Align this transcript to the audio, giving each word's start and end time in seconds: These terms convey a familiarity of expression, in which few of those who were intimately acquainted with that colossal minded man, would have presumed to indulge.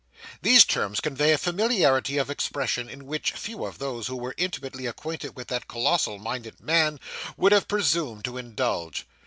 These 0.41 0.65
terms 0.65 0.99
convey 0.99 1.31
a 1.31 1.37
familiarity 1.37 2.17
of 2.17 2.31
expression, 2.31 2.89
in 2.89 3.05
which 3.05 3.33
few 3.33 3.63
of 3.65 3.77
those 3.77 4.07
who 4.07 4.15
were 4.15 4.33
intimately 4.35 4.87
acquainted 4.87 5.35
with 5.35 5.47
that 5.49 5.67
colossal 5.67 6.17
minded 6.17 6.59
man, 6.59 6.99
would 7.37 7.51
have 7.51 7.67
presumed 7.67 8.25
to 8.25 8.35
indulge. 8.39 9.05